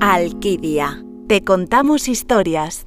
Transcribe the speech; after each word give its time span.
Alquidia. 0.00 1.02
Te 1.26 1.42
contamos 1.42 2.06
historias. 2.08 2.86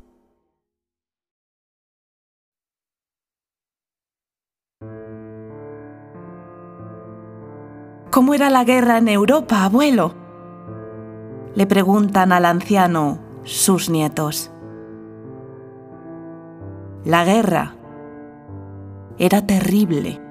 ¿Cómo 8.11 8.35
era 8.35 8.51
la 8.51 8.63
guerra 8.63 8.99
en 8.99 9.07
Europa, 9.07 9.63
abuelo? 9.63 10.13
Le 11.55 11.65
preguntan 11.65 12.31
al 12.31 12.45
anciano 12.45 13.17
sus 13.43 13.89
nietos. 13.89 14.51
La 17.03 17.25
guerra 17.25 17.73
era 19.17 19.45
terrible, 19.47 20.21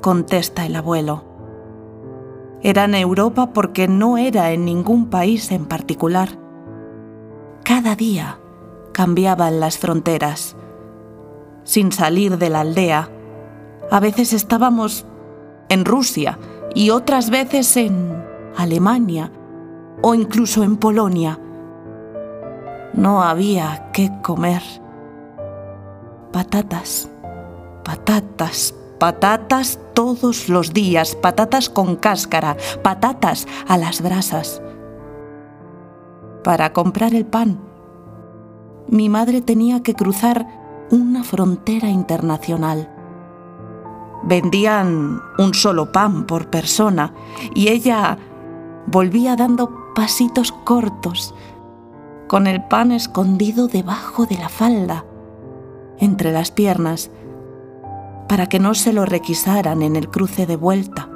contesta 0.00 0.64
el 0.64 0.76
abuelo. 0.76 1.29
Era 2.62 2.84
en 2.84 2.94
Europa 2.94 3.52
porque 3.54 3.88
no 3.88 4.18
era 4.18 4.52
en 4.52 4.64
ningún 4.64 5.08
país 5.08 5.50
en 5.50 5.64
particular. 5.66 6.38
Cada 7.64 7.96
día 7.96 8.38
cambiaban 8.92 9.60
las 9.60 9.78
fronteras. 9.78 10.56
Sin 11.64 11.92
salir 11.92 12.36
de 12.36 12.50
la 12.50 12.60
aldea, 12.60 13.08
a 13.90 14.00
veces 14.00 14.32
estábamos 14.32 15.06
en 15.68 15.84
Rusia 15.84 16.38
y 16.74 16.90
otras 16.90 17.30
veces 17.30 17.76
en 17.76 18.22
Alemania 18.56 19.32
o 20.02 20.14
incluso 20.14 20.62
en 20.62 20.76
Polonia. 20.76 21.38
No 22.92 23.22
había 23.22 23.90
qué 23.92 24.10
comer. 24.22 24.62
Patatas, 26.32 27.10
patatas, 27.84 28.74
patatas 29.00 29.80
todos 29.94 30.50
los 30.50 30.74
días, 30.74 31.16
patatas 31.16 31.70
con 31.70 31.96
cáscara, 31.96 32.58
patatas 32.82 33.48
a 33.66 33.78
las 33.78 34.02
brasas. 34.02 34.62
Para 36.44 36.74
comprar 36.74 37.14
el 37.14 37.24
pan, 37.24 37.58
mi 38.88 39.08
madre 39.08 39.40
tenía 39.40 39.82
que 39.82 39.94
cruzar 39.94 40.46
una 40.90 41.24
frontera 41.24 41.88
internacional. 41.88 42.92
Vendían 44.22 45.22
un 45.38 45.54
solo 45.54 45.92
pan 45.92 46.26
por 46.26 46.50
persona 46.50 47.14
y 47.54 47.68
ella 47.68 48.18
volvía 48.86 49.34
dando 49.34 49.92
pasitos 49.94 50.52
cortos, 50.52 51.34
con 52.28 52.46
el 52.46 52.62
pan 52.64 52.92
escondido 52.92 53.66
debajo 53.66 54.26
de 54.26 54.36
la 54.36 54.50
falda, 54.50 55.06
entre 55.98 56.32
las 56.32 56.50
piernas, 56.50 57.10
para 58.30 58.48
que 58.48 58.60
no 58.60 58.74
se 58.74 58.92
lo 58.92 59.06
requisaran 59.06 59.82
en 59.82 59.96
el 59.96 60.08
cruce 60.08 60.46
de 60.46 60.54
vuelta. 60.54 61.08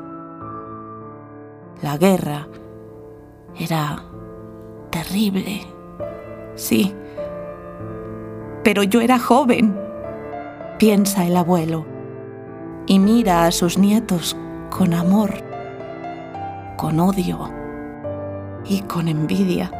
La 1.80 1.96
guerra 1.96 2.48
era 3.56 4.02
terrible, 4.90 5.60
sí, 6.56 6.92
pero 8.64 8.82
yo 8.82 9.00
era 9.00 9.20
joven, 9.20 9.78
piensa 10.80 11.24
el 11.24 11.36
abuelo, 11.36 11.86
y 12.86 12.98
mira 12.98 13.46
a 13.46 13.52
sus 13.52 13.78
nietos 13.78 14.36
con 14.76 14.92
amor, 14.92 15.30
con 16.76 16.98
odio 16.98 17.48
y 18.64 18.80
con 18.80 19.06
envidia. 19.06 19.70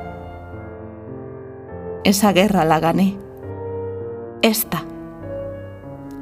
Esa 2.04 2.32
guerra 2.32 2.64
la 2.64 2.78
gané. 2.78 3.19
Esta, 4.41 4.84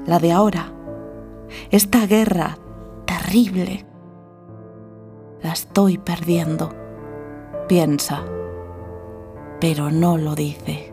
la 0.06 0.18
de 0.18 0.32
ahora 0.32 0.72
esta 1.70 2.06
guerra 2.06 2.58
terrible. 3.06 3.84
La 5.42 5.52
estoy 5.52 5.98
perdiendo, 5.98 6.74
piensa, 7.68 8.24
pero 9.60 9.90
no 9.90 10.18
lo 10.18 10.34
dice. 10.34 10.91